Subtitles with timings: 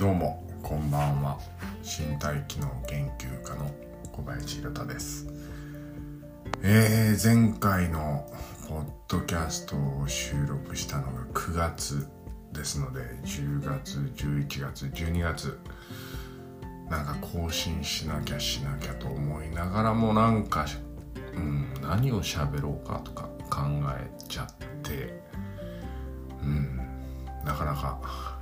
[0.00, 1.38] どうもこんばんは。
[1.82, 3.70] 身体機能研究家の
[4.10, 5.26] 小林宏太です。
[6.62, 8.26] えー、前回の
[8.66, 12.08] ポッドキャストを収録したのが9月
[12.50, 15.58] ですので10月11月12月。
[16.88, 20.64] なんか更新しなきゃしなきゃと思いながらもなんか、
[21.34, 23.66] うん、何を喋ろうかとか考
[23.98, 24.46] えちゃっ
[24.82, 25.22] て
[26.42, 26.78] うん
[27.44, 28.39] なかなか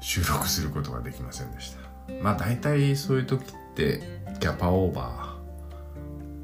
[0.00, 1.78] 収録することができませんでした。
[2.22, 4.02] まあ大体そういう時って
[4.40, 5.36] キャパオーバ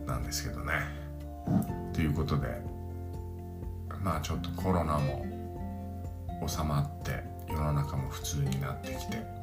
[0.05, 0.73] ーなんですけどね。
[1.92, 2.60] ということで
[4.02, 5.27] まあちょっとコロナも
[6.46, 9.37] 収まって世の中も普通になってきて。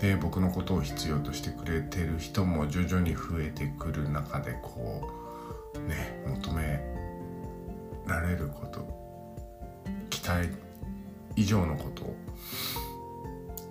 [0.00, 5.08] で僕のことを必要としてくれてる人も徐々に増えてくる中でこ
[5.74, 6.80] うね求め
[8.06, 8.86] られること
[10.10, 10.48] 期待
[11.36, 12.16] 以上のことを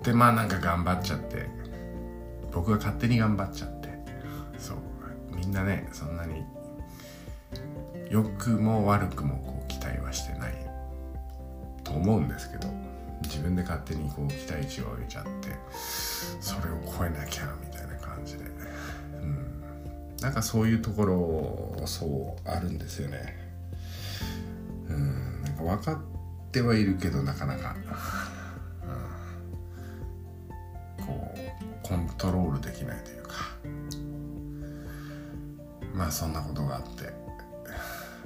[0.04, 1.48] でまあなんか頑張っちゃって。
[2.52, 3.90] 僕が勝手に頑張っちゃって。
[4.59, 4.78] そう。
[5.36, 6.46] みんなねそんなに
[8.09, 10.54] 良くも悪くもこう期待はしてない。
[11.84, 12.68] と思うんですけど
[13.24, 15.50] 自分で勝手にこう期待値を上げちゃって
[16.40, 18.46] それを超えなきゃみたいな感じで、
[19.22, 19.62] うん、
[20.22, 23.38] なんかそういうところそうあるんですよね。
[24.90, 25.42] うん。
[25.42, 27.76] なんか分かってはいるけどなかなか。
[36.14, 37.11] そんなことがあって、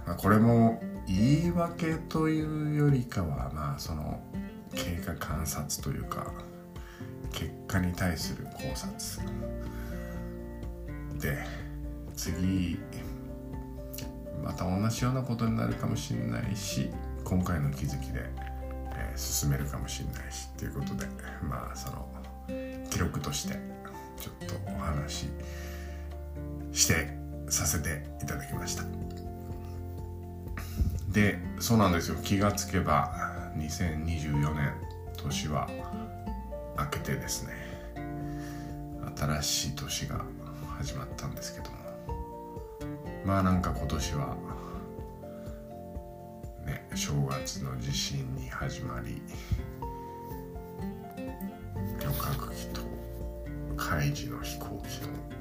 [0.06, 4.22] まあ、これも言い訳というよりかはまあその
[4.76, 6.32] 経過観察というか
[7.32, 9.26] 結果に対する考察
[11.20, 11.46] で
[12.14, 12.78] 次
[14.44, 16.90] また同じようなことになるかもしれないし
[17.24, 18.30] 今回の気づきで、
[18.94, 21.06] えー、進めるかもしれないしっていうことで
[21.50, 22.08] まあその
[22.90, 23.56] 記録として
[24.20, 25.28] ちょっとお話し
[26.74, 28.84] してさせていただきました。
[31.10, 32.18] でそうなんですよ。
[32.24, 34.74] 気がつけば2024年
[35.24, 35.68] 年は
[36.78, 37.54] 明けてですね。
[39.16, 40.24] 新しい年が
[40.78, 41.78] 始まったんですけども。
[43.26, 44.36] まあなんか今年は
[46.66, 49.22] ね正月の地震に始まり
[52.00, 52.82] 旅客機と
[53.76, 55.37] 海事の飛行機の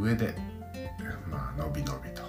[0.00, 0.34] 上で
[1.30, 2.22] まあのびのびと。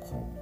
[0.00, 0.32] こ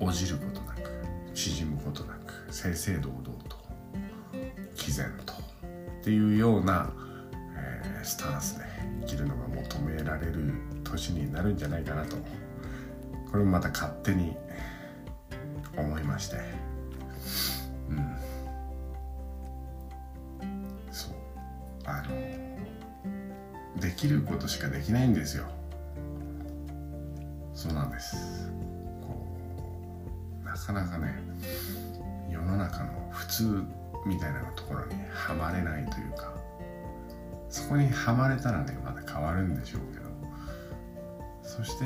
[0.00, 0.90] う落じることなく
[1.32, 3.56] 縮むことなく正々堂々と
[4.76, 5.36] 毅然とっ
[6.02, 6.92] ていうような、
[7.56, 8.64] えー、スタンスで
[9.02, 10.52] 生きるのが求められる
[10.84, 12.16] 年になるんじゃないかなと。
[13.30, 14.36] これもまた勝手に
[15.76, 16.63] 思いまして。
[23.94, 25.44] きることしかできないんですよ。
[27.54, 28.50] そうなんです。
[29.00, 29.26] こ
[30.42, 31.14] うなかなかね
[32.30, 33.62] 世の中の普通
[34.06, 36.34] みたいなところにはまれないというか
[37.48, 40.04] そこにはまれたらねまた変わるんでしょうけど
[41.42, 41.84] そして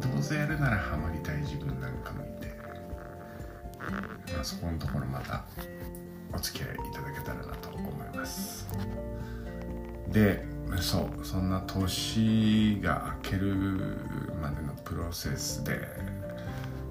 [0.00, 2.52] どうせやるならハマりたい自分なんかもいて、
[4.34, 5.44] まあ、そこのところまた
[6.34, 8.68] お付き合いいただけたらなと思います。
[10.08, 10.44] で
[10.80, 13.54] そうそんな年が明ける
[14.40, 15.78] までのプロセスで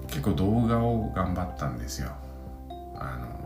[0.06, 2.12] 結構動画を頑張ったんですよ。
[2.94, 3.40] あの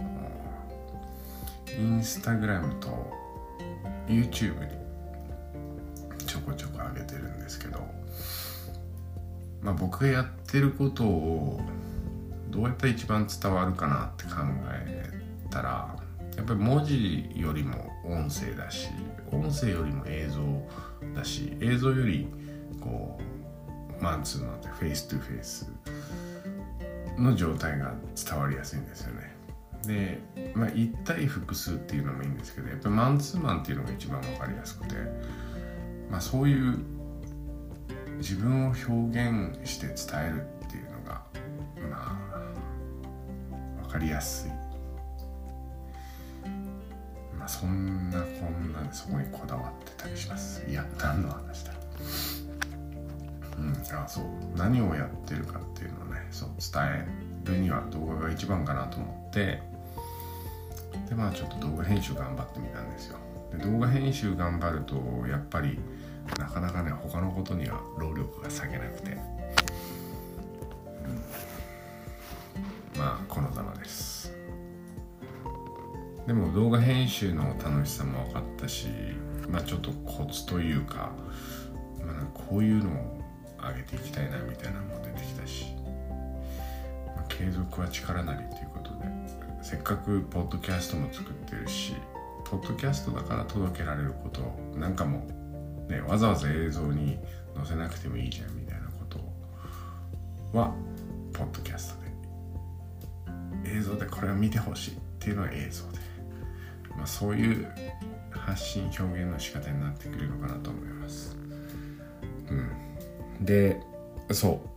[1.79, 2.89] インスタグラムと
[4.07, 4.85] YouTube に
[6.27, 7.81] ちょこちょこ上げてるんですけど
[9.63, 11.61] まあ僕がやってることを
[12.51, 14.31] どうやったら一番伝わるかなって考
[14.73, 15.11] え
[15.51, 15.97] たら
[16.37, 18.89] やっぱり文字よりも音声だし
[19.33, 22.27] 音声よりも映像だし映像より
[22.81, 25.73] こうマンツーマンで face to face
[27.19, 29.35] の状態が伝わりやすいんですよね。
[29.87, 30.21] で、
[30.55, 34.95] まあ、1対複数っていうのもいいんですけどやっぱりマンツーマンっていうのが一番分かりやすくて、
[36.11, 36.79] まあ、そういう
[38.19, 39.97] 自分を表現して伝
[40.27, 41.23] えるっていうのが
[41.91, 44.64] まあ分かりやすい。
[47.45, 50.65] まあ、そんなこんなでそこにこだわってたりします。
[50.67, 51.75] いや何の話だ。
[53.59, 54.25] うんあそう。
[54.57, 57.07] 何をやってるかっていうのをねそう伝え
[57.45, 59.61] るには動画が一番かなと思って。
[61.07, 63.19] でまあちょっと動画編集頑張ってみたんですよ。
[63.53, 64.95] で動画編集頑張ると
[65.29, 65.79] やっぱり
[66.39, 69.17] なかなかね他のことには労力が下げなくて、う
[72.97, 74.14] ん、まあこのざまです。
[76.27, 78.89] でも動画編集の楽しさも分かったし
[79.49, 81.13] まあちょっとコツというか,、
[82.05, 83.21] まあ、こういうのを
[83.59, 85.67] 上げていきたいなみたいなのも出てきたし、
[87.15, 89.07] まあ、継続は力なりっていうことで
[89.63, 91.95] せっかくポッドキャストも作ってるし
[92.45, 94.41] ポッドキャストだから届けられること
[94.79, 95.27] なんかも
[95.89, 97.19] ねわざわざ映像に
[97.57, 100.75] 載せなくてもいいじゃんみたいなことは
[101.33, 102.05] ポッドキャストで。
[103.67, 105.99] 映像でこれを見てほしいっていうのは映像で、
[106.97, 107.67] まあ、そういう
[108.31, 111.37] 発信表現の仕方になってくるのかなと思います。
[112.51, 113.45] うん。
[113.45, 113.81] で
[114.31, 114.75] そう。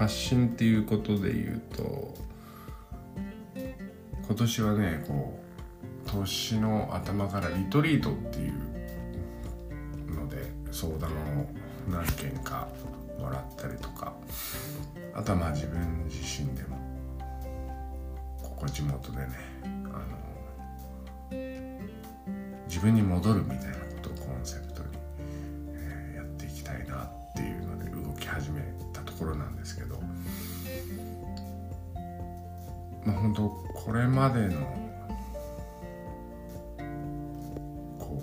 [0.00, 2.14] 発信っていうことで言うと
[4.26, 5.38] 今年はねこ
[6.06, 11.50] う年の頭からリトリートっていうので相談を
[11.90, 12.68] 何件か
[13.18, 14.14] もらったりとか
[15.14, 16.78] あとはまあ自分自身でも
[18.42, 19.49] ここ地元でね
[22.80, 24.88] 分に戻るみたいなことをコンセプトに、
[25.74, 28.62] えー、やっていきたいなっていうので動き始め
[28.92, 30.00] たところなんですけど
[33.04, 34.60] まあ本当これまでの
[37.98, 38.22] こ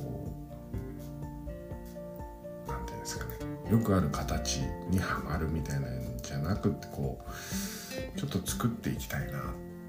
[2.68, 3.32] うなんていうんですかね
[3.72, 4.58] よくある形
[4.90, 9.42] にはまるみたいなんじゃなくてこうちょっと作っていきたいなっ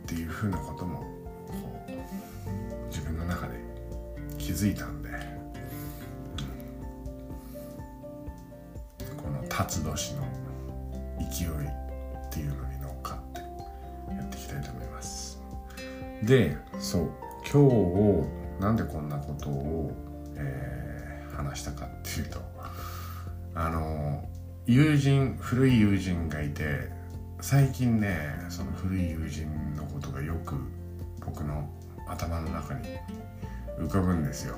[0.07, 0.99] ていうふうなことも
[1.47, 3.68] こう自分の中で
[4.49, 5.11] 気づいたんで、
[9.15, 10.23] この辰年の
[11.19, 13.41] 勢いっていうのに乗っかって
[14.15, 15.39] やっていきたいと思います。
[16.23, 17.11] でそう。
[17.53, 19.93] 今日なんでこんなことを、
[20.37, 22.41] えー、話したかっていうと
[23.55, 24.27] あの
[24.67, 26.91] 友人古い友人がいて
[27.41, 28.19] 最近ね
[28.49, 29.47] その古い友人
[29.77, 30.57] のことがよく
[31.25, 31.71] 僕の
[32.07, 32.89] 頭の中に
[33.79, 34.57] 浮かぶんですよ。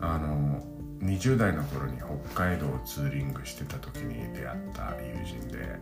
[0.00, 0.62] あの
[1.00, 1.98] 20代の頃に
[2.32, 5.78] 北海道をツーリングしてた時に出会った友人で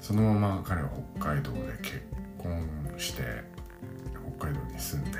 [0.00, 0.88] そのまま彼は
[1.18, 2.02] 北海道で結
[2.38, 3.22] 婚して
[4.38, 5.18] 北海道に住んで。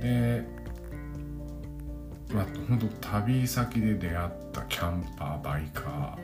[0.00, 0.44] で
[2.32, 2.86] まあ本当
[3.18, 6.18] 旅先で出会ったキャンパーバイカ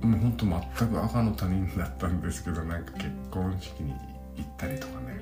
[0.00, 0.06] ー。
[0.06, 3.92] もうほんと全く赤の他人だったんですけどなんか結婚式に
[4.36, 5.20] 行ったりとかね。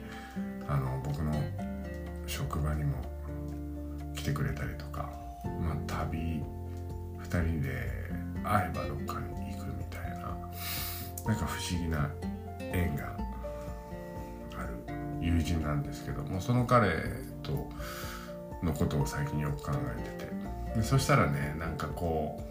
[0.69, 1.33] あの僕の
[2.27, 2.97] 職場にも
[4.15, 5.11] 来てくれたりとか
[5.61, 6.43] まあ旅
[7.23, 7.91] 2人で
[8.45, 10.37] 会えばどっかに行くみたいな
[11.27, 12.11] なんか不思議な
[12.61, 13.17] 縁が
[14.59, 14.79] ある
[15.21, 16.89] 友人なんですけどもその彼
[17.43, 17.69] と
[18.63, 20.37] のことを最近よく考えてて。
[20.77, 22.43] でそしたらねなんかこう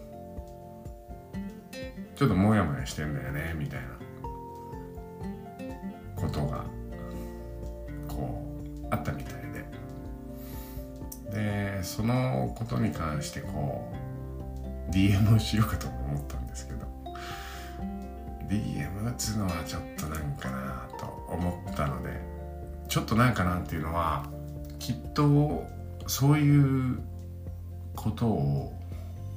[2.18, 3.86] ちょっとモヤモヤしてんだよねみたいな
[6.16, 6.65] ことが
[12.56, 13.92] ことに関してこ
[14.88, 16.86] う DM をしようかと思ったんですけど
[18.48, 22.20] DM 打つのはちょっとなんかなと思ったので
[22.88, 24.26] ちょっとなんかなっていうのは
[24.78, 25.64] きっと
[26.06, 27.00] そういう
[27.94, 28.72] ことを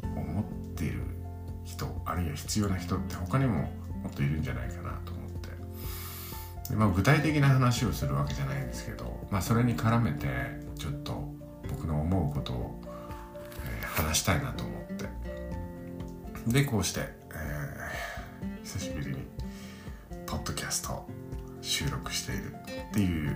[0.04, 0.44] 思っ
[0.76, 1.02] ている
[1.66, 3.62] 人あるいは必要な人って他にも
[4.04, 5.50] もっといるんじゃないかなと思って。
[6.70, 10.28] で、まあ、具体的な話をするわけじゃないんですけど、まあ、それに絡めて
[10.78, 11.28] ちょっと
[11.68, 12.69] 僕の思うことを、
[14.10, 15.06] 話したいなと思って。
[16.48, 17.02] でこうして、
[17.32, 19.18] えー、久しぶりに
[20.26, 21.06] ポッドキャスト
[21.62, 22.56] 収録している
[22.90, 23.36] っていう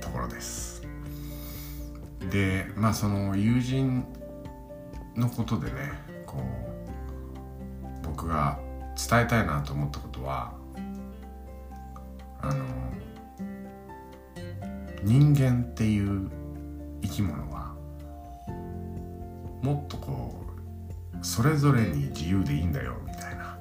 [0.00, 0.82] ところです。
[2.30, 4.04] でまあその友人
[5.16, 5.72] のことでね
[6.26, 8.58] こう僕が
[8.96, 10.52] 伝えたいなと思ったことは
[12.42, 12.64] あの
[15.02, 16.28] 人間っていう
[17.02, 17.55] 生き物は
[19.66, 20.44] もっとこ
[21.20, 23.58] うそれぞれに自由でいいんだよみたいな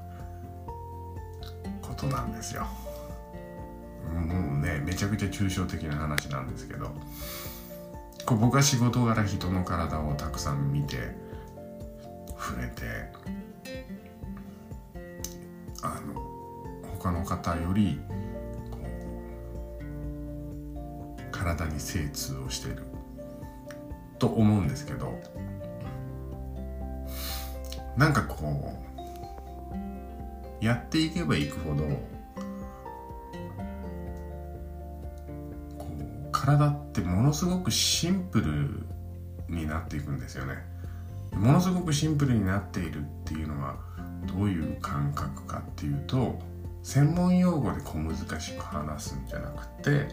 [1.81, 2.67] ことなんですよ。
[4.13, 6.91] もうねめちゃくちゃ抽象的な話なんですけど
[8.23, 11.15] こう僕は仕事柄人の体をたくさん見て
[12.37, 12.83] 触れて
[15.81, 16.21] あの
[16.99, 17.99] 他の方より
[18.69, 18.77] こ
[21.31, 22.83] 体に精通をしている
[24.19, 25.19] と思うんですけど
[27.97, 28.73] なんかこ
[30.61, 31.83] うやっていけばいくほど
[35.77, 38.85] こう体ってものすごくシンプル
[39.53, 40.55] になっていくんですよね。
[41.33, 43.75] ものすごくシンプルになっているっていうのは
[44.25, 46.39] どういう感覚かっていうと
[46.83, 50.07] 専門用語で小難しく話すんじゃなくて、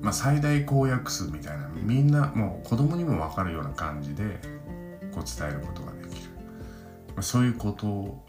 [0.00, 4.40] まあ、最大公約数みたいなみんなもう子供にも分かるような感じで
[5.12, 5.92] こう伝えることが、
[7.18, 8.22] まあ、そういうこと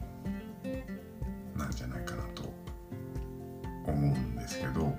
[1.55, 2.51] なんじゃないかなと
[3.86, 4.98] 思うんですけど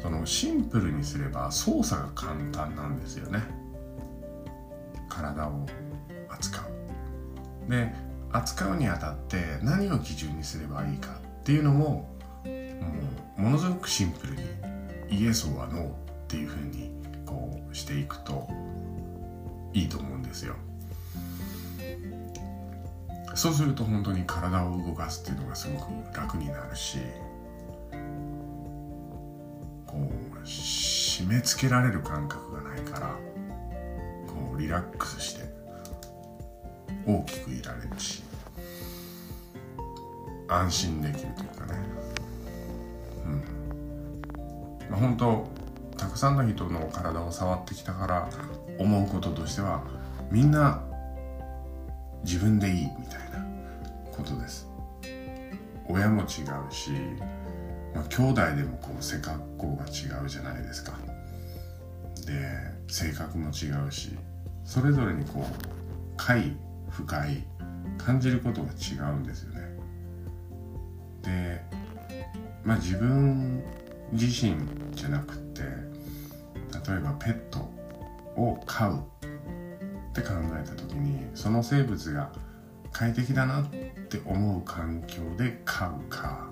[0.00, 3.40] そのシンプルにすれば操作が簡単なんですよね。
[5.08, 5.66] 体を
[6.28, 6.60] 扱
[7.66, 7.68] う。
[7.68, 7.92] で
[8.30, 12.08] 扱うにあたって何を基準にすればいいかっていうのもも
[13.38, 15.92] うものすごくシンプルにイエスはノーっ
[16.28, 16.92] ていうふうに
[17.26, 18.46] こうしていくと
[19.72, 20.54] いいと思うんですよ。
[23.34, 26.98] そうすると本当に体を動かすっていうのがすごく楽になるし
[29.86, 33.16] こう締め付けられる感覚がないから
[34.26, 35.44] こうリラックスして
[37.06, 38.22] 大きくいられるし
[40.48, 41.78] 安心できるというかね。
[43.24, 44.90] うん。
[44.90, 45.48] まあ本当
[45.96, 48.28] たくさんの人の体を触ってきたから
[48.78, 49.82] 思うこととしては
[50.30, 50.82] みんな
[52.24, 53.23] 自分でいいみたいな。
[54.24, 54.66] ことです。
[55.86, 56.26] 親も違う
[56.72, 56.90] し、
[57.94, 60.92] まあ、兄弟でもこう背格好が違うじゃないですか。
[62.26, 62.32] で
[62.88, 64.16] 性格も違うし
[64.64, 65.64] それぞれにこう
[66.16, 66.56] 快
[66.88, 67.44] 不快
[67.98, 69.60] 感じることが違うんですよね。
[71.22, 71.62] で
[72.64, 73.62] まあ自分
[74.12, 74.56] 自身
[74.92, 77.58] じゃなくって例えばペット
[78.36, 82.32] を飼うって考えた時にその生物が
[82.94, 83.66] 快適だなっ
[84.08, 86.48] て思う環境で飼うか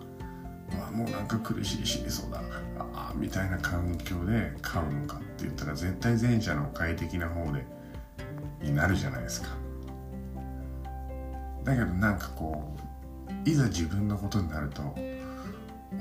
[0.72, 2.42] あもうなんか苦しい死にそうだ
[2.78, 7.64] ああみたいな環境で飼うのかって言ったら絶対前者の快適な方で
[8.60, 9.48] になるじゃないですか。
[11.64, 12.76] だけどなんかこ
[13.46, 14.96] ういざ自分のことになるとお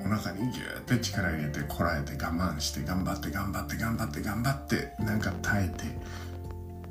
[0.10, 5.86] 腹にギューって力入れてこらえて我慢して頑張って頑張って頑張って頑張ってなんか耐えて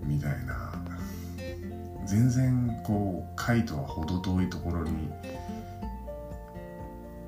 [0.04, 0.59] みたいな。
[2.10, 5.08] 全然こう回とは程遠いところに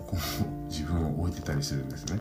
[0.05, 2.19] こう自分を置いてたりするんですね。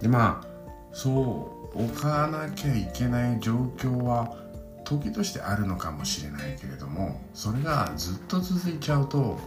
[0.00, 0.46] でまあ
[0.92, 4.36] そう置かなきゃいけない状況は
[4.82, 9.38] 時としてあるのかもしれないけれどもそれがずっと続いちゃうと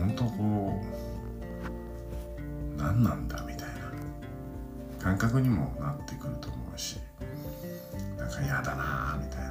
[0.00, 0.82] 本当こ
[2.76, 3.74] う何なんだみたいな
[4.98, 6.98] 感覚にもなってくると思うし
[8.18, 9.45] なんか嫌だなみたいな。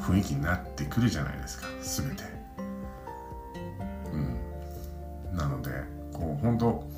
[0.00, 2.24] 雰囲気になってくるじゃないですか全て。
[4.12, 5.36] うん。
[5.36, 5.70] なので
[6.12, 6.88] こう本当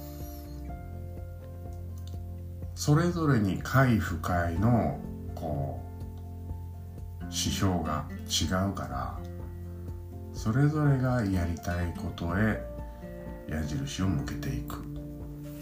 [2.75, 4.99] それぞれに快不快の
[5.35, 5.81] こ
[7.21, 9.19] う指標が違うから
[10.33, 12.61] それぞれがやりたいことへ
[13.49, 14.85] 矢印を向けていく。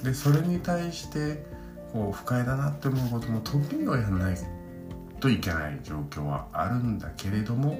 [0.02, 1.44] でそれに対して
[1.92, 4.59] こう不快だなって思うことも時にはやらない。
[5.20, 7.78] といけない状況はあるんだけれども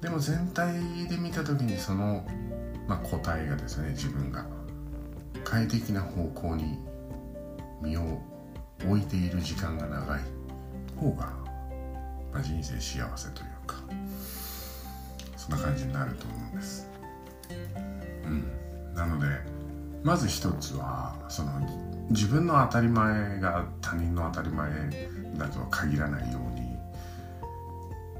[0.00, 0.74] でも全体
[1.08, 2.26] で見た時にその、
[2.88, 4.44] まあ、答えがですね自分が
[5.44, 6.78] 快適な方向に
[7.82, 8.20] 身を
[8.86, 10.20] 置いている時間が長い
[10.96, 11.26] 方が、
[12.32, 13.76] まあ、人生幸せというか
[15.36, 16.88] そんな感じになると思うんです。
[18.24, 18.94] うん。
[18.94, 19.26] なので
[20.02, 21.52] まず一つはその
[22.10, 24.70] 自分の当たり前が他人の当たり前
[25.40, 26.78] だとは限らないように。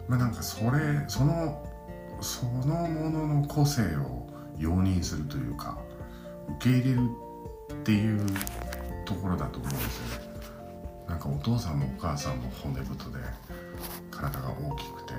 [0.09, 1.65] まあなんかそれその
[2.21, 4.27] そのものの個性を
[4.59, 5.79] 容認するというか
[6.59, 7.11] 受け入れる
[7.73, 8.27] っていう
[9.05, 10.31] ところだと思うんですよね。
[11.09, 13.19] なんかお父さんもお母さんも骨太で
[14.11, 15.15] 体が大きくて。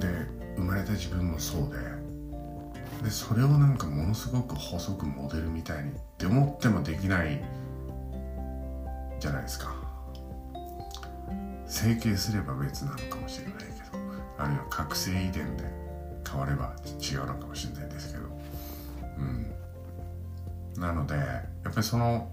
[0.00, 0.08] で
[0.56, 1.76] 生まれた自分もそうで。
[3.04, 7.42] でそれをなんかものすごく細くモデルみたいにって思ってもできない
[9.18, 9.81] じゃないですか。
[11.72, 13.98] 整形すれば別なのかもしれないけど
[14.36, 15.64] あるいは覚醒遺伝で
[16.30, 18.26] 変われば違うのかもしれないですけど。
[19.18, 20.80] うん。
[20.80, 22.30] なのでやっぱりその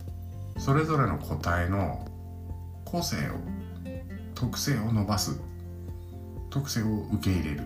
[0.58, 2.06] それぞれの個体の
[2.84, 3.20] 個性を
[4.36, 5.40] 特性を伸ばす
[6.50, 7.62] 特性を受け入れる。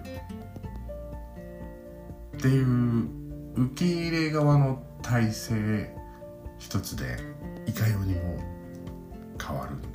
[2.37, 3.07] っていう
[3.55, 5.95] 受け入れ側の体勢
[6.59, 7.17] 一つで
[7.65, 8.37] いかようにも
[9.41, 9.92] 変わる。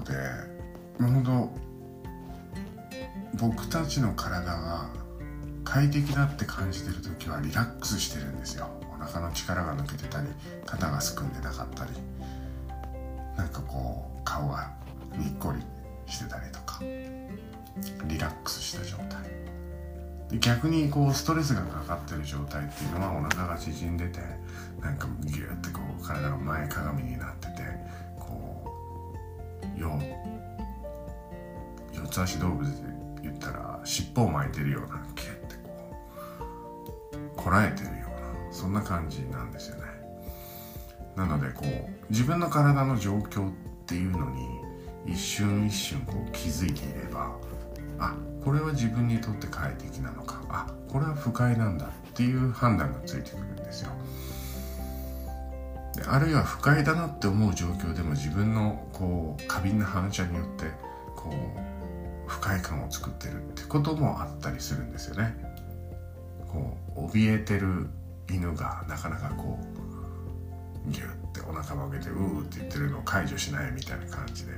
[0.00, 0.12] ので
[0.98, 1.50] 本当
[3.38, 4.90] 僕たちの体が
[5.64, 8.68] 快適だって感じてる時はリラックスしてるんですよ。
[8.92, 10.28] お腹の力が抜けてたり
[10.66, 11.90] 肩がすくんでなかったり。
[13.36, 14.70] なんかこう顔が
[15.16, 15.62] にっこり
[16.12, 16.80] してたりとか。
[18.08, 19.30] リラックスした状態。
[20.28, 24.20] で逆にこうストレスがかかってる状態っていうのはお腹が縮んでて
[24.80, 27.62] なんかギュッてこう体が前かがみになってて
[29.80, 30.00] よ
[31.92, 32.88] 四つ足動物で
[33.22, 35.94] 言ったら尻尾を巻いてるようなキュッてこ
[37.12, 39.82] うこらえてるようなそんな感じなんですよね。
[41.16, 43.52] なのでこう自分の体の状況っ
[43.86, 44.46] ていうのに
[45.06, 47.36] 一瞬一瞬こう気づいていれば
[47.98, 53.90] あこれは自分にとって快適なのかあこれは不快なんだっていう判断がついてくるんですよ。
[55.94, 60.66] であるいは不快だなって思う状況でも自分のこう過敏な反射によって
[61.16, 65.34] こう不快感を作ってるってこともあったりするんですよね。
[66.46, 67.88] こう怯えてる
[68.28, 69.58] 犬がなかなかこ
[70.86, 74.52] うギュッてお腹曲げてうーって言ってるのを解除しないみたいな感じで。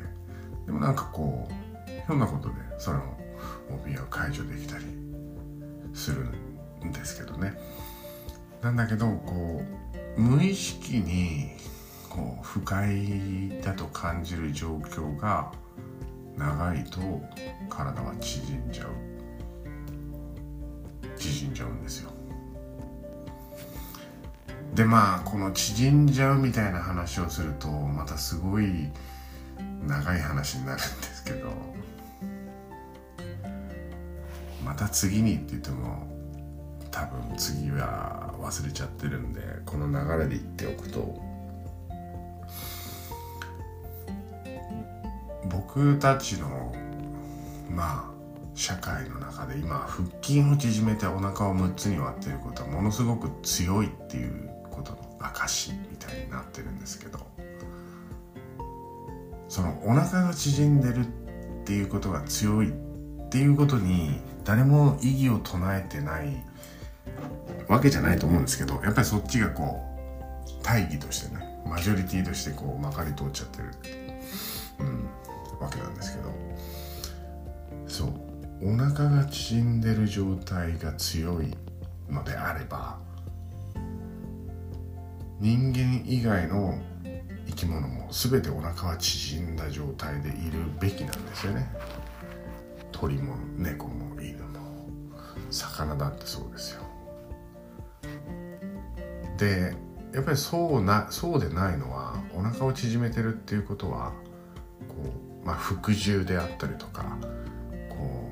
[0.67, 3.01] でもなんかこうひょんなことでその
[3.85, 4.85] 怯えを解除できたり
[5.93, 6.25] する
[6.85, 7.59] んですけどね。
[8.62, 9.82] なんだけどこう
[10.16, 11.50] 無意識に
[12.09, 15.52] こう不快だと感じる状況が
[16.37, 17.00] 長いと
[17.69, 18.88] 体は縮んじゃう。
[21.16, 22.11] 縮んじゃうんですよ。
[24.75, 28.88] でまあこの縮んじゃうみたいな話をするとまたすごい
[29.87, 31.50] 長い話になるんですけど
[34.64, 36.07] また次にって言っても
[36.90, 41.33] 多分次は忘れちゃってるんでこの流れで言っておくと。
[45.51, 46.75] 僕たちの
[47.71, 48.12] まあ
[48.55, 57.19] 社会の中で今腹筋を縮めてお腹を6つに割ってることはものすごく強いっていうことの証みたいになってるんですけど。
[59.53, 61.07] そのお腹が縮んでるっ
[61.66, 62.73] ていうことが強いっ
[63.29, 66.43] ていうことに誰も異議を唱えてない
[67.73, 69.81] わけじゃないと思うんですけどやっぱりそっちがこ
[70.47, 73.65] う大義としてねマジョリティとしてこうまかり通っちゃってる、
[74.81, 75.09] うん、
[75.59, 76.33] わけなんですけど。
[77.87, 78.33] そう。
[78.65, 81.53] お腹が縮んでる状態が強い
[82.09, 82.97] のであれば
[85.41, 86.79] 人間以外の
[87.49, 91.69] 生き物も全てお腹は縮んだ状態でいるべきなんですよね。
[92.93, 94.87] 鳥も猫も犬も。
[95.51, 96.82] 魚だってそうですよ。
[99.42, 99.74] で
[100.14, 104.12] やっぱりそうなそうでないのはお腹を縮めてるっていうことは
[104.88, 104.94] こ
[105.42, 107.18] う、まあ、服従であったりとか
[107.88, 108.31] こ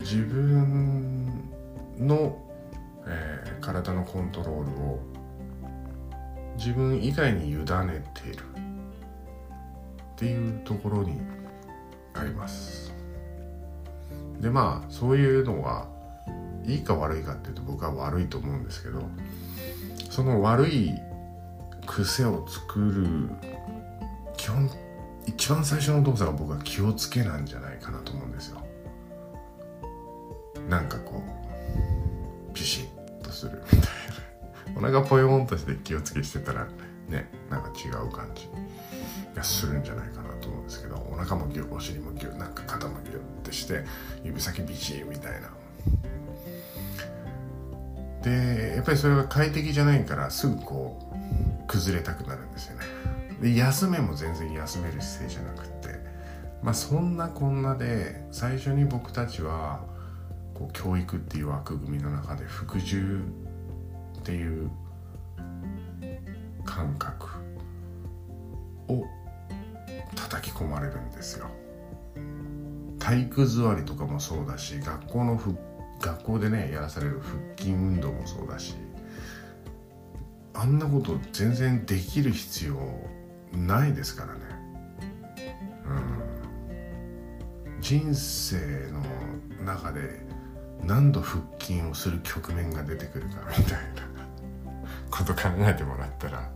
[0.00, 1.50] う自分
[1.98, 2.42] の、
[3.06, 5.00] えー、体のコントロールを
[6.56, 7.64] 自分以外に委ね
[8.14, 8.42] ている
[10.12, 11.20] っていうところに
[12.14, 12.94] あります。
[14.40, 15.94] でまあそういうのは
[16.66, 19.02] いいか悪いかっていうと僕は悪いと思うんですけど
[20.10, 20.92] その悪い
[21.86, 23.30] 癖を作る
[24.36, 24.70] 基本
[25.26, 28.64] 一番最初の動作が僕は気をつけなんじゃないかなと思うんですよ。
[30.68, 31.22] なんかこ
[32.50, 33.86] うピシッとするみたいな。
[34.76, 36.66] お腹ポヨンとして気をつけしてたら
[37.08, 38.48] ねなんか違う感じ。
[39.36, 43.84] がするんじゃないかなと思うんですけどお腹もギュお尻もギュなんか肩もギュってして
[44.24, 45.50] 指先ビチみたいな。
[48.26, 52.84] でやっぱりそれが快適じゃないからすぐこう崩れたくなるんですよね。
[53.40, 56.04] で休めも全然休める姿勢じゃなくって。
[56.60, 59.84] まあそんなこんなで最初に僕たちは
[60.54, 63.20] こう教育っていう枠組みの中で服従
[64.18, 64.70] っていう
[66.64, 67.28] 感覚
[68.88, 69.04] を
[70.16, 71.46] 叩き込まれるんですよ。
[72.98, 75.56] 体育座りとかもそうだし学校の復
[76.06, 78.74] 学校でねやらされる腹筋運動もそうだし
[80.54, 82.76] あんなこと全然できる必要
[83.52, 84.40] ないですからね。
[85.86, 87.80] うん。
[87.80, 88.56] 人生
[88.90, 90.24] の中で
[90.82, 94.06] 何度腹筋をする局面が出てくるかみたいな。
[95.10, 96.50] こと考えてもらったら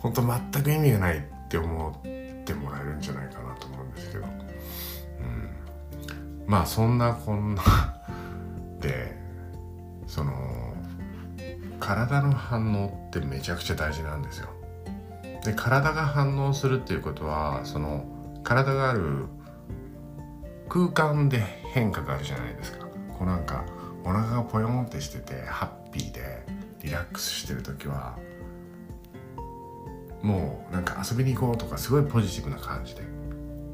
[0.00, 2.02] 本当全く意味がないって思っ
[2.44, 4.28] てもらえるんじゃないかなと思うんですけど、う
[6.42, 7.62] ん、まあそんなこんな
[8.84, 9.16] で
[10.06, 10.74] その
[11.80, 14.48] 体の反応ってめちゃくちゃ大事なんですよ。
[15.42, 18.04] で体が反応するっていうことはその
[18.42, 19.26] 体がある
[20.68, 21.40] 空間で
[21.72, 22.86] 変化があるじゃないですか。
[23.18, 23.64] こうなんか
[24.04, 26.44] お腹がポヨンってしててハッピーで
[26.82, 28.18] リラックスしてる時は
[30.22, 33.02] もうなんか遊びに行こうとかすごいポジティブな感じで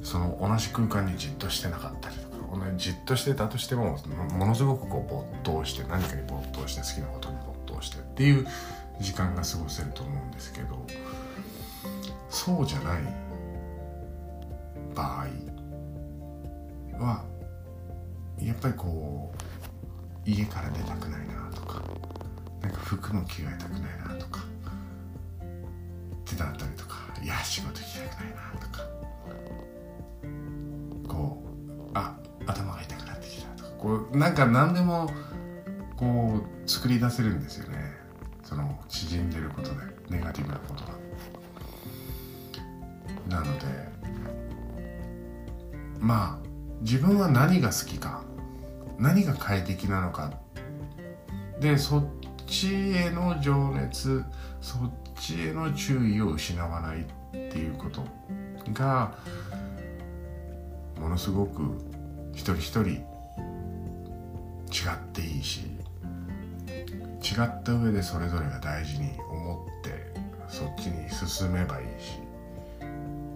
[0.02, 2.29] その同じ空間にじっとしてなかったりとか。
[2.52, 3.98] 同じじっとしてたとしても
[4.32, 7.36] ものすごくこう没頭して何かに没頭して好きなことに
[7.66, 8.46] 没頭してっていう
[9.00, 10.86] 時間が過ごせると思うんですけど
[12.28, 13.02] そうじゃない
[14.94, 15.26] 場合
[17.02, 17.24] は
[18.38, 19.32] やっぱりこ
[20.26, 21.82] う家から出たくないなとか
[22.60, 24.44] なんか服も着替えたくないなとかっ
[26.24, 28.84] てなったりとかいや仕事行きたくないなとか
[33.80, 35.10] こうなんか何でも
[35.96, 37.78] こう作り出せるんですよね。
[38.42, 39.76] その縮んでることで
[40.10, 40.90] ネガティブなことが。
[43.28, 43.66] なので
[45.98, 46.46] まあ
[46.82, 48.22] 自分は何が好きか
[48.98, 50.32] 何が快適なのか。
[51.58, 52.06] でそっ
[52.46, 54.24] ちへの情熱
[54.60, 58.04] そっちへの注意を失わないっていうこと
[58.72, 59.14] が
[60.98, 61.62] ものすごく
[62.32, 63.09] 一人一人
[64.70, 65.62] 違っていいし
[67.22, 70.12] 違った上でそれぞれが大事に思って
[70.48, 72.20] そっちに進めばいいし。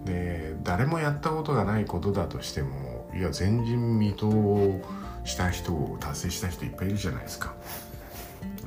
[0.05, 4.79] で誰もやったことがないことだとしてもいや前人未到を
[5.23, 7.55] した人を達成した人いっぱいいるじゃないですか。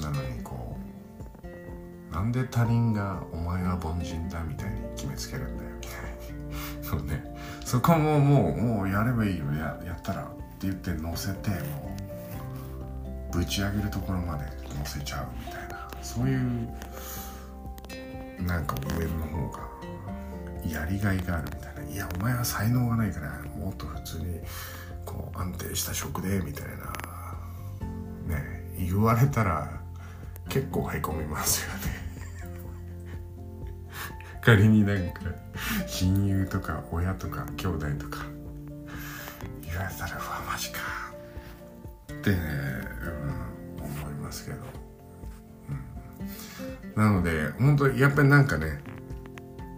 [0.01, 0.77] なのにこ
[2.11, 5.71] うなんで他人が「お前は凡人だ」みたいに決めつけるんだよ。
[5.81, 6.01] みたい
[6.83, 7.23] なそうね。
[7.65, 9.45] そこももうもうやればいいよ。
[9.53, 10.27] ややったらっ
[10.59, 12.08] て言って乗せてもう。
[13.33, 14.45] ぶち上げるところまで
[14.79, 16.69] 乗せちゃうみたいなそういう
[18.43, 19.69] なんか上の方が
[20.67, 21.91] やりがいがあるみたいな。
[21.91, 24.41] いやお前は才能がないからもっと普通に
[25.05, 26.67] こう安定した職でみたい
[28.29, 28.37] な。
[28.37, 29.81] ね言われたら
[30.49, 32.09] 結構へこみますよね。
[34.41, 35.21] 仮になんか
[35.87, 38.25] 親友とか親とか兄弟とか
[39.63, 40.81] 言われたらうわマジか。
[42.13, 42.39] ってね、
[46.99, 48.81] なので本当やっぱりなんかね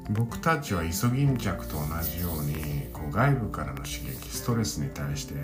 [0.09, 5.35] 僕たちはイソギンチャクと同じようにこう外部からの刺激ストレスに対して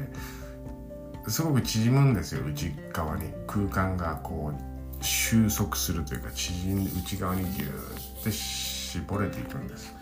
[1.29, 3.31] すごく縮むんですよ内側に。
[3.47, 9.95] 空間がこう収束するというか縮ん内側にギューって絞れていくんです。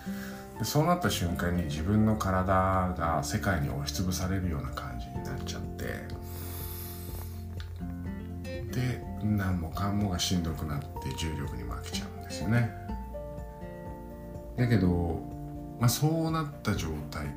[0.60, 4.93] でそうなった瞬間に自分の体が世界に押しつぶされるような感
[9.36, 10.86] 何もかもがしんどくなって
[11.18, 12.70] 重力に負けちゃうんですよね。
[14.56, 15.20] だけど、
[15.80, 17.28] まあ、そうなった状態っ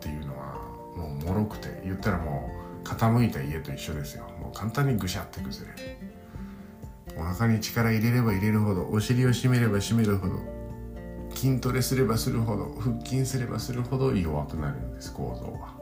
[0.00, 0.54] ていうのは
[0.96, 2.50] もう脆くて言ったらも
[2.84, 4.24] う傾いた家と一緒ですよ。
[4.40, 6.18] もう簡単にぐしゃって崩れる。
[7.16, 10.38] お腹に力入れれば入れるほどお尻を締めれば締めるほど
[11.34, 15.77] 筋トレすればするほど腹筋すればするほど弱くなるんです構造は。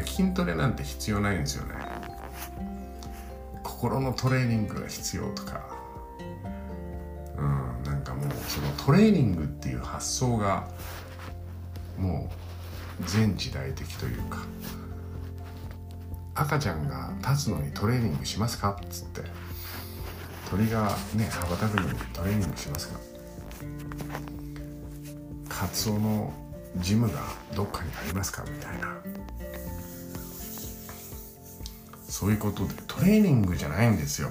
[0.00, 1.74] 筋トレなんて必要ないんですよね。
[3.62, 5.60] 心のトレーニングが必要とか。
[7.36, 10.68] うんなんかもうそのトレーニングっていう発想が
[11.98, 12.30] も
[13.00, 14.38] う全時代的というか。
[16.34, 18.78] 赤ちゃんが立つのにトレーニングしますか？
[18.82, 19.22] っつって。
[20.50, 22.98] 鳥がね羽ばたくのにトレーニングしますか？
[25.48, 26.32] カツオの
[26.78, 27.20] ジムが
[27.54, 28.44] どっかにありますか？
[28.44, 28.96] みたいな。
[32.22, 34.30] そういうことでトレーニングじゃないんですよ。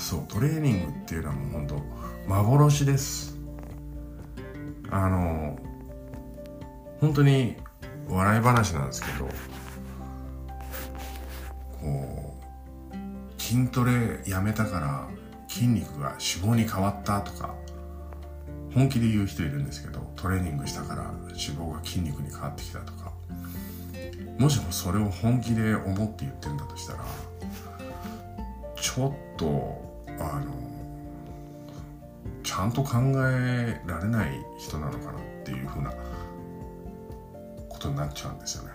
[0.00, 3.38] そうトレーニングっていうのはもう本当幻です。
[4.90, 5.56] あの
[7.00, 7.54] 本当に
[8.08, 9.28] 笑い話なんですけど
[11.80, 12.34] こ
[12.90, 15.08] う筋トレやめたから
[15.46, 17.54] 筋肉が脂肪に変わったとか
[18.74, 22.99] 本気で言う人いるんですけどトレーニングしたから脂肪が筋肉に変わってきたとか
[24.38, 27.04] もしもそれを本気で思って言ってんだとしたら
[28.76, 29.80] ちょっと
[30.18, 30.52] あの
[32.42, 35.92] ちゃんと考えられない人なのかなっていうふうな
[37.68, 38.70] ことになっちゃうんですよね。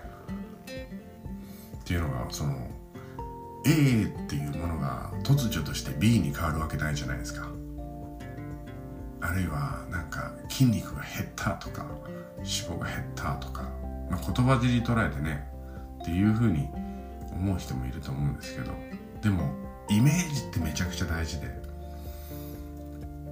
[1.82, 2.56] っていうのがその
[3.66, 7.48] A っていうものが突如として B に変わるわけないじゃないですか。
[9.22, 11.86] あるいはなんか筋肉が減ったとか
[12.38, 13.70] 脂肪が減ったとか、
[14.10, 15.48] まあ、言葉尻捉えてね
[16.02, 16.70] っていうふうに
[17.34, 18.72] 思う人もいると思うんですけど
[19.22, 19.52] でも
[19.90, 21.48] イメージってめちゃくちゃ大事で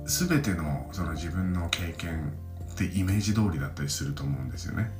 [0.05, 2.33] 全てのその自分の経験
[2.71, 4.91] ってイメージ通りだったりすると思うんですよね。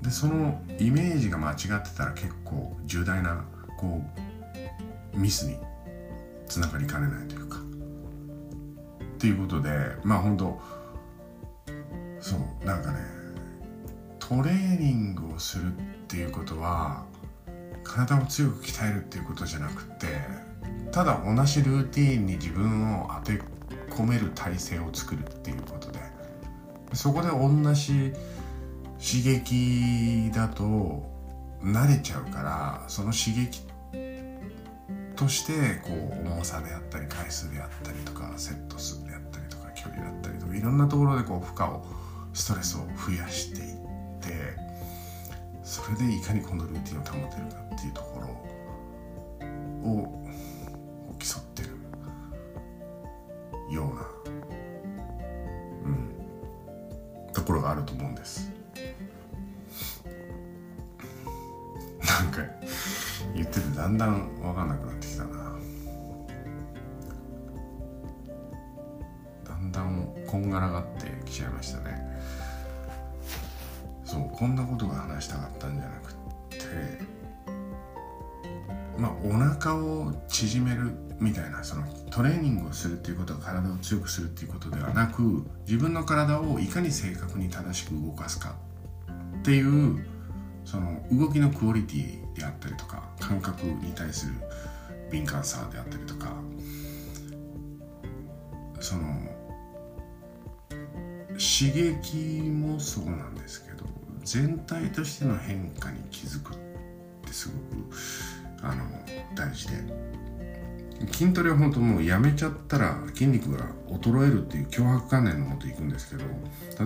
[0.00, 3.44] でそのイメージが間違ってたら結構重大な
[3.76, 4.02] こ
[5.14, 5.58] うミスに
[6.46, 7.58] つながりかねないというか。
[7.58, 7.62] っ
[9.18, 9.70] ていうことで
[10.02, 10.58] まあ本当
[12.20, 12.98] そうなんかね
[14.18, 17.04] トレーニングをするっていうことは
[17.82, 20.06] 体を強く鍛えるっていうことじゃなくて
[20.92, 23.40] ただ同じルーティーンに自分を当て
[23.90, 25.98] 込める体制を作るっていうことで
[26.92, 28.12] そこで同じ
[29.00, 31.02] 刺激だと
[31.62, 33.62] 慣れちゃうからその刺激
[35.16, 41.84] としてこう重さであったり回数であったりとかセット数であったりとか距離だったりとかいろんなところでこう負荷を
[42.32, 43.76] ストレスを増やしていっ
[44.20, 44.56] て
[45.62, 50.19] それでいかにこのルーティンを保てるかっていうところを
[79.00, 88.56] まあお腹を縮めるみたいなそのトレーニングをするっていうことは体を強くするっていうことではなく自分の体をいかに正確に正しく動かすか
[89.38, 90.04] っていう
[90.64, 94.34] その動きのクオリティであったりとか感覚に対する
[95.10, 96.32] 敏感さであったりとか
[98.80, 99.02] その
[101.32, 103.84] 刺激もそうなんですけど
[104.24, 106.56] 全体としての変化に気づくっ
[107.24, 107.96] てすごく
[108.62, 108.84] あの
[109.34, 109.74] 大事で
[111.12, 116.24] 筋トレは本当もうやめちゃったら筋肉が衰えるっていう脅迫観念のもといくんですけど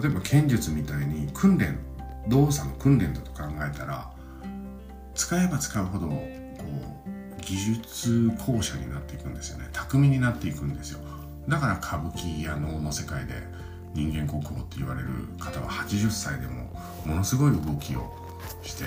[0.01, 1.79] 例えば剣術みたいに訓練
[2.29, 4.11] 動作の訓練だと考えたら
[5.15, 9.69] 使えば使うほどこう技術校舎になっていくんですよね。
[9.73, 11.01] 巧みになっていくんですよ。
[11.47, 13.35] だから歌舞伎や能の世界で
[13.93, 15.09] 人間国宝って言われる
[15.39, 16.71] 方は80歳でも
[17.05, 18.11] ものすごい動きを
[18.63, 18.85] して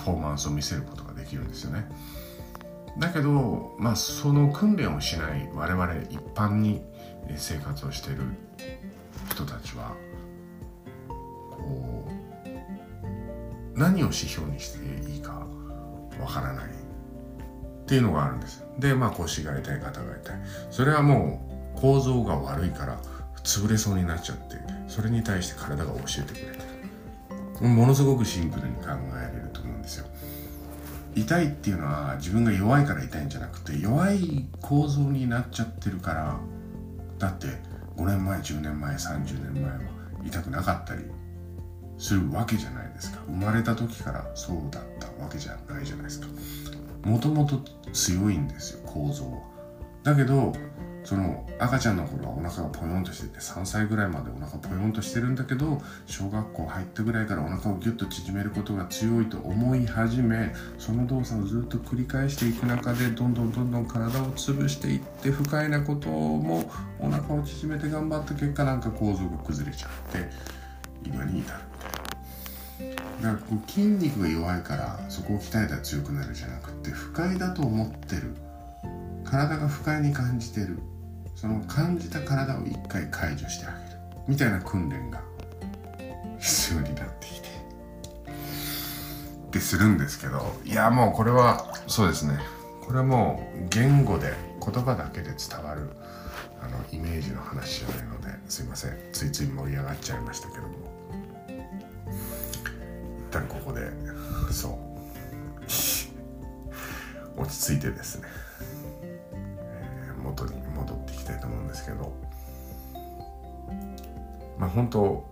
[0.00, 1.88] フォーマンスを見せることができるんですよね。
[2.98, 6.82] だけどまあその訓練をしない我々一般に
[7.36, 8.22] 生活をしている
[9.30, 9.94] 人たちは
[11.50, 12.08] こ
[13.74, 15.46] う何を指標にしていいか
[16.20, 16.64] わからない。
[16.66, 18.64] っていうのがあるんです。
[18.78, 20.36] でまあ腰が痛い肩が痛い。
[20.70, 23.00] それはもう構造が悪いから
[23.42, 26.56] 潰れそうになっちゃってそれに対して体が教えてくれ
[27.60, 30.06] てものすごくシンプルに考えれるとんですよ。
[31.14, 36.38] 痛いっていうのは自分が弱いから痛いんじゃなくて弱い構造になっちゃってるから
[37.18, 37.48] だって
[37.96, 39.80] 5年前10年前30年前は
[40.24, 41.02] 痛くなかったり
[41.98, 43.18] するわけじゃないですか。
[43.26, 46.28] 生まれた時からそうだったわけじゃないじゃないですか。
[47.02, 47.60] もともと
[47.92, 49.38] 強いんですよ構造は。
[50.02, 50.54] だけど
[51.04, 70.30] その赤ちゃんの頃はお腹がポヨンとしてて3歳ぐらいまでお腹ポヨンとしてるんだけど小学校入ったぐらいからお腹をギュッと縮めることが強いと思い始めその動作をずっと繰り返していく中でどんどんどんどん体を潰していって不快なこともお腹を縮めて頑張った結果なんか構造が崩れちゃって
[71.04, 71.60] 今に至る
[73.22, 78.34] だからこう筋肉が弱いからそこを鍛えたら強くなるじゃなくて不快だと思ってる。
[79.30, 80.78] 体が不快に感じてる。
[81.40, 84.00] その感じた体を一回解除してあげる。
[84.28, 85.22] みたいな訓練が
[86.38, 87.48] 必要になってきて。
[87.48, 87.52] っ
[89.50, 92.38] てするんですけどいやもうこれはそうですね。
[92.82, 95.88] これはもう言語で言葉だけで伝わる
[96.60, 98.98] あのイメージの話じゃないのですいません。
[99.14, 100.68] ついつい盛り上がっちゃいましたけども。
[103.30, 103.90] 一旦ここで
[104.52, 104.78] そ
[107.36, 107.40] う。
[107.40, 108.28] 落ち着いてですね。
[110.30, 112.12] 元に戻っていきたいと思うんですけど
[114.58, 115.24] まあ本当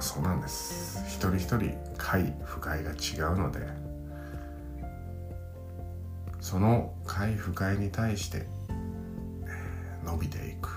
[0.00, 1.04] そうなんです。
[1.08, 3.60] 一人一人快不快が違うので
[6.40, 8.46] その快不快に対して
[10.04, 10.70] 伸びていく。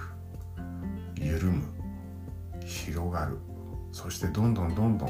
[1.15, 1.63] 緩む。
[2.65, 3.37] 広がる。
[3.93, 5.09] そしてどんどんどんどん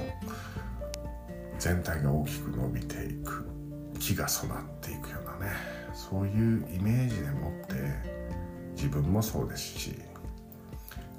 [1.58, 3.50] 全体が大きく伸びていく。
[4.00, 5.73] 木が育っていくようなね。
[5.94, 7.76] そういうイメージでもって
[8.76, 9.96] 自分もそうですし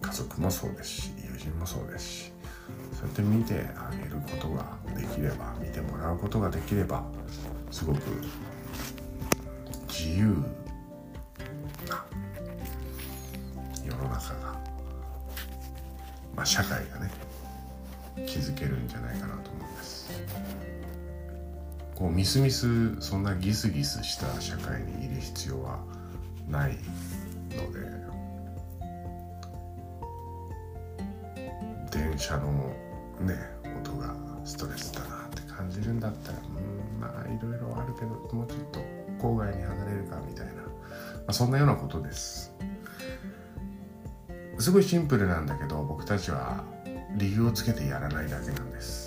[0.02, 2.32] 家族もそうですし友人もそうですし
[2.92, 7.04] そうやって見てあげることができれば見てもらうことができれば
[7.70, 8.00] すごく
[9.88, 10.26] 自由
[11.88, 12.04] な
[13.84, 14.60] 世の中が、
[16.36, 17.10] まあ、社会がね
[18.26, 19.63] 築けるんじゃないかなと思う。
[19.63, 19.63] んです
[22.04, 25.82] こうミスミスそんなギスギスした社会にいる必要は
[26.46, 26.76] ない
[27.56, 28.04] ので。
[31.90, 32.52] 電車の
[33.20, 33.34] ね
[33.80, 34.14] 音が
[34.44, 38.80] ストレスだなって感じるんだったらうんまあいろいろあるけどもうちょっと
[39.24, 40.60] 郊外に離れるかみたいな、ま
[41.28, 42.52] あ、そんなようなことです。
[44.58, 46.64] すごいシンプルなんだけど僕たちは
[47.16, 49.03] 理由をつけてやらないだけなんです。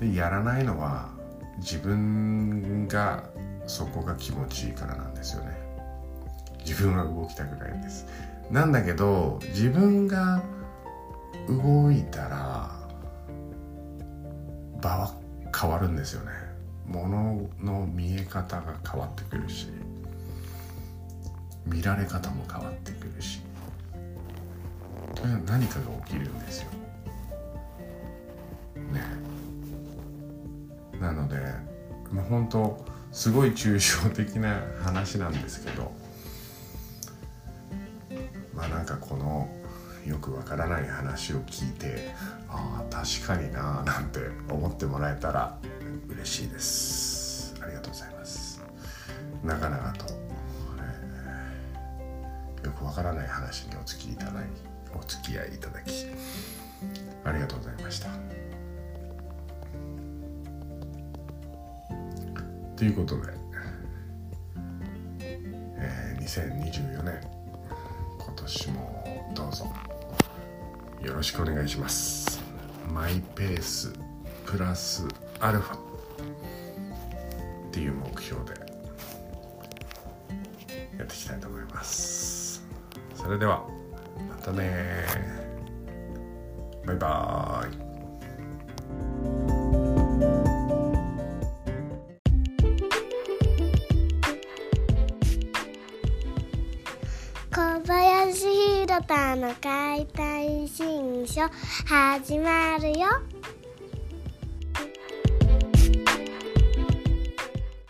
[0.00, 1.10] でやらないのは
[1.58, 3.24] 自分が
[3.66, 5.50] そこが気持ちいいからなんですよね。
[6.64, 8.06] 自分は動きたくないんです。
[8.50, 10.42] なんだけど自分が
[11.48, 12.70] 動いたら
[14.80, 15.14] 場は
[15.54, 16.30] 変わるんですよね。
[16.86, 19.68] 物の見え方が変わってくるし
[21.66, 23.42] 見られ方も変わってくるし。
[25.46, 26.79] 何かが起きるんですよ。
[31.00, 31.36] なので
[32.12, 35.92] もう本当すごい抽象的な話なんですけど
[38.54, 39.48] まあなんかこの
[40.06, 42.10] よくわからない話を聞いて
[42.48, 45.58] ああ確かにななんて思ってもらえたら
[46.08, 47.54] 嬉しいです。
[47.62, 48.62] ありがとうございます。
[49.44, 50.06] 長々と、
[50.78, 54.34] えー、よくわからない話にお付きいただき
[54.94, 56.06] お付き合いいただき
[57.24, 58.08] ありがとうございました。
[62.80, 63.30] ということで、
[65.22, 67.20] えー、2024年。
[68.18, 69.66] 今年もどうぞ。
[71.02, 72.40] よろしくお願いします。
[72.90, 73.92] マイペース
[74.46, 75.06] プラス
[75.40, 75.76] アルファ。
[75.76, 75.78] っ
[77.70, 78.58] ていう目標で。
[80.96, 82.64] やっていきたいと思います。
[83.14, 83.62] それでは
[84.26, 85.04] またね
[86.86, 87.89] バイバーイ。
[99.30, 101.42] 林弘田の解体新書
[101.86, 103.29] 始まるよ。